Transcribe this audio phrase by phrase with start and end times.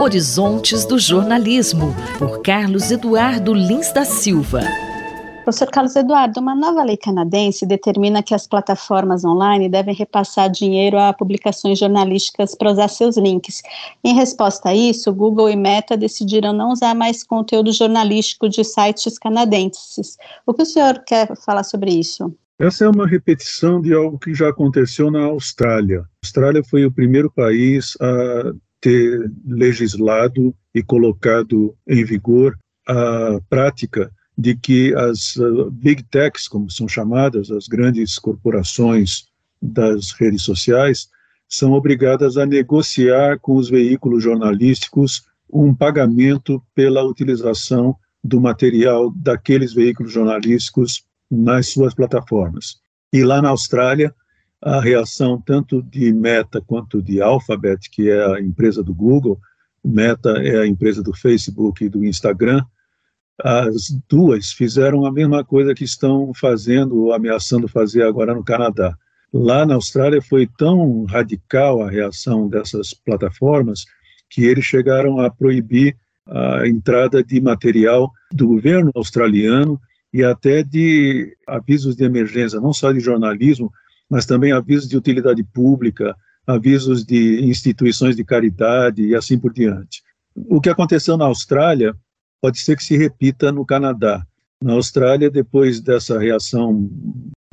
[0.00, 4.62] Horizontes do Jornalismo, por Carlos Eduardo Lins da Silva.
[5.44, 10.98] Professor Carlos Eduardo, uma nova lei canadense determina que as plataformas online devem repassar dinheiro
[10.98, 13.60] a publicações jornalísticas para usar seus links.
[14.02, 19.18] Em resposta a isso, Google e Meta decidiram não usar mais conteúdo jornalístico de sites
[19.18, 20.16] canadenses.
[20.46, 22.34] O que o senhor quer falar sobre isso?
[22.58, 26.00] Essa é uma repetição de algo que já aconteceu na Austrália.
[26.00, 28.50] A Austrália foi o primeiro país a
[28.80, 36.70] ter legislado e colocado em vigor a prática de que as uh, big techs, como
[36.70, 39.26] são chamadas, as grandes corporações
[39.60, 41.08] das redes sociais,
[41.48, 49.72] são obrigadas a negociar com os veículos jornalísticos um pagamento pela utilização do material daqueles
[49.72, 52.76] veículos jornalísticos nas suas plataformas.
[53.12, 54.14] E lá na Austrália,
[54.62, 59.40] a reação tanto de Meta quanto de Alphabet, que é a empresa do Google,
[59.82, 62.62] Meta é a empresa do Facebook e do Instagram,
[63.42, 68.94] as duas fizeram a mesma coisa que estão fazendo ou ameaçando fazer agora no Canadá.
[69.32, 73.86] Lá na Austrália foi tão radical a reação dessas plataformas
[74.28, 75.96] que eles chegaram a proibir
[76.26, 79.80] a entrada de material do governo australiano
[80.12, 83.72] e até de avisos de emergência, não só de jornalismo,
[84.10, 86.16] mas também avisos de utilidade pública,
[86.46, 90.02] avisos de instituições de caridade e assim por diante.
[90.34, 91.94] O que aconteceu na Austrália
[92.40, 94.26] pode ser que se repita no Canadá.
[94.60, 96.90] Na Austrália, depois dessa reação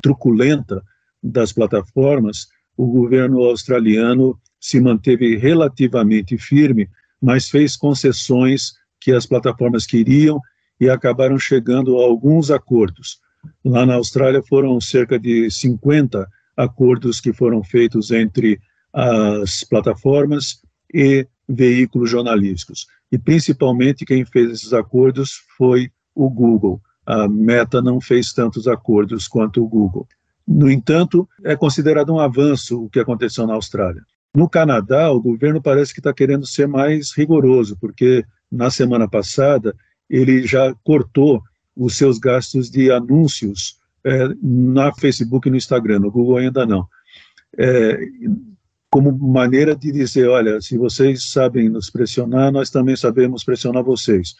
[0.02, 0.82] truculenta
[1.22, 6.88] das plataformas, o governo australiano se manteve relativamente firme,
[7.20, 10.40] mas fez concessões que as plataformas queriam
[10.80, 13.20] e acabaram chegando a alguns acordos.
[13.64, 18.60] Lá na Austrália foram cerca de 50 acordos que foram feitos entre
[18.92, 20.60] as plataformas
[20.92, 22.86] e veículos jornalísticos.
[23.12, 26.80] E principalmente quem fez esses acordos foi o Google.
[27.06, 30.06] A Meta não fez tantos acordos quanto o Google.
[30.46, 34.02] No entanto, é considerado um avanço o que aconteceu na Austrália.
[34.34, 39.74] No Canadá, o governo parece que está querendo ser mais rigoroso, porque na semana passada
[40.10, 41.42] ele já cortou
[41.76, 46.86] os seus gastos de anúncios é, na Facebook e no Instagram, no Google ainda não.
[47.56, 47.98] É,
[48.90, 54.34] como maneira de dizer, olha, se vocês sabem nos pressionar, nós também sabemos pressionar vocês.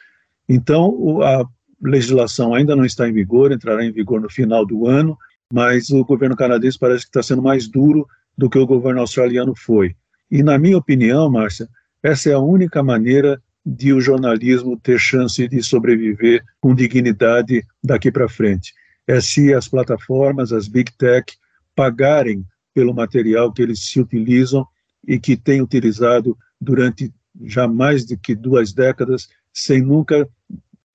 [0.48, 1.44] Então, a
[1.82, 5.16] legislação ainda não está em vigor, entrará em vigor no final do ano,
[5.52, 9.54] mas o governo canadense parece que está sendo mais duro do que o governo australiano
[9.54, 9.94] foi.
[10.30, 11.68] E, na minha opinião, Márcia,
[12.02, 18.10] essa é a única maneira de o jornalismo ter chance de sobreviver com dignidade daqui
[18.10, 18.72] para frente
[19.08, 21.34] é se as plataformas, as big tech,
[21.74, 24.66] pagarem pelo material que eles se utilizam
[25.06, 30.28] e que têm utilizado durante já mais de que duas décadas, sem nunca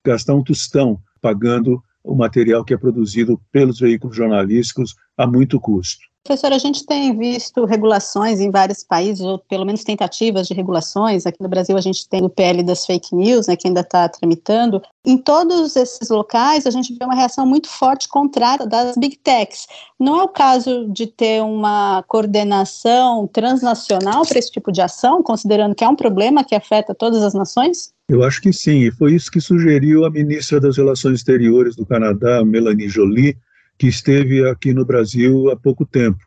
[0.04, 6.04] gastar um tostão pagando o material que é produzido pelos veículos jornalísticos a muito custo.
[6.26, 11.26] Professor, a gente tem visto regulações em vários países, ou pelo menos tentativas de regulações.
[11.26, 14.08] Aqui no Brasil a gente tem o PL das fake news, né, que ainda está
[14.08, 14.80] tramitando.
[15.04, 19.66] Em todos esses locais a gente vê uma reação muito forte contrária das big techs.
[20.00, 25.74] Não é o caso de ter uma coordenação transnacional para esse tipo de ação, considerando
[25.74, 27.92] que é um problema que afeta todas as nações?
[28.08, 31.84] Eu acho que sim, e foi isso que sugeriu a ministra das Relações Exteriores do
[31.84, 33.36] Canadá, Melanie Joly,
[33.78, 36.18] que esteve aqui no Brasil há pouco tempo.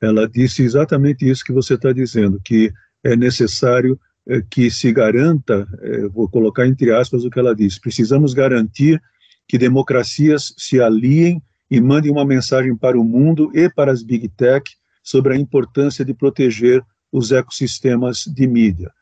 [0.00, 2.72] Ela disse exatamente isso que você está dizendo, que
[3.04, 7.80] é necessário é, que se garanta, é, vou colocar entre aspas o que ela disse,
[7.80, 9.00] precisamos garantir
[9.46, 14.28] que democracias se aliem e mandem uma mensagem para o mundo e para as big
[14.28, 14.70] tech
[15.02, 18.92] sobre a importância de proteger os ecossistemas de mídia.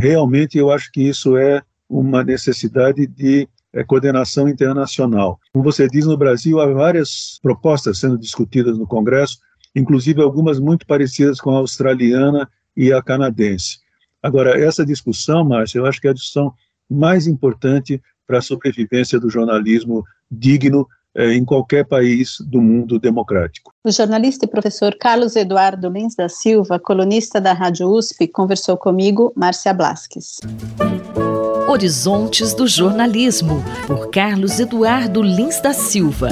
[0.00, 5.38] Realmente, eu acho que isso é uma necessidade de é, coordenação internacional.
[5.52, 9.38] Como você diz, no Brasil há várias propostas sendo discutidas no Congresso,
[9.74, 13.78] inclusive algumas muito parecidas com a australiana e a canadense.
[14.22, 16.52] Agora, essa discussão, Márcia, eu acho que é a discussão
[16.88, 23.72] mais importante para a sobrevivência do jornalismo digno é, em qualquer país do mundo democrático.
[23.84, 29.32] O jornalista e professor Carlos Eduardo Lins da Silva, colunista da Rádio USP, conversou comigo,
[29.36, 30.38] Márcia Blasques.
[31.72, 36.28] Horizontes do Jornalismo, por Carlos Eduardo Lins da Silva.